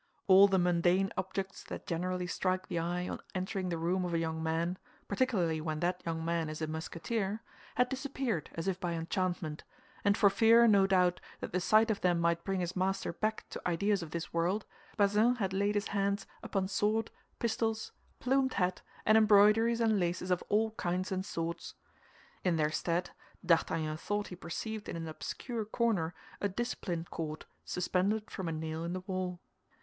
All 0.25 0.47
the 0.47 0.57
mundane 0.57 1.11
objects 1.15 1.63
that 1.65 1.85
generally 1.85 2.25
strike 2.25 2.65
the 2.67 2.79
eye 2.79 3.07
on 3.07 3.19
entering 3.35 3.69
the 3.69 3.77
room 3.77 4.03
of 4.03 4.15
a 4.15 4.17
young 4.17 4.41
man, 4.41 4.79
particularly 5.07 5.61
when 5.61 5.79
that 5.81 6.01
young 6.03 6.25
man 6.25 6.49
is 6.49 6.59
a 6.59 6.65
Musketeer, 6.65 7.43
had 7.75 7.87
disappeared 7.87 8.49
as 8.55 8.67
if 8.67 8.79
by 8.79 8.93
enchantment; 8.93 9.63
and 10.03 10.17
for 10.17 10.31
fear, 10.31 10.67
no 10.67 10.87
doubt, 10.87 11.21
that 11.39 11.51
the 11.51 11.59
sight 11.61 11.91
of 11.91 12.01
them 12.01 12.19
might 12.19 12.43
bring 12.43 12.61
his 12.61 12.75
master 12.75 13.13
back 13.13 13.47
to 13.51 13.61
ideas 13.67 14.01
of 14.01 14.09
this 14.09 14.33
world, 14.33 14.65
Bazin 14.97 15.35
had 15.35 15.53
laid 15.53 15.75
his 15.75 15.89
hands 15.89 16.25
upon 16.41 16.67
sword, 16.67 17.11
pistols, 17.37 17.91
plumed 18.19 18.55
hat, 18.55 18.81
and 19.05 19.19
embroideries 19.19 19.79
and 19.81 19.99
laces 19.99 20.31
of 20.31 20.43
all 20.49 20.71
kinds 20.71 21.11
and 21.11 21.23
sorts. 21.23 21.75
In 22.43 22.55
their 22.55 22.71
stead 22.71 23.11
D'Artagnan 23.45 23.97
thought 23.97 24.29
he 24.29 24.35
perceived 24.35 24.89
in 24.89 24.95
an 24.95 25.07
obscure 25.07 25.63
corner 25.63 26.15
a 26.41 26.49
discipline 26.49 27.05
cord 27.07 27.45
suspended 27.63 28.31
from 28.31 28.47
a 28.47 28.51
nail 28.51 28.83
in 28.83 28.93
the 28.93 29.01
wall. 29.01 29.39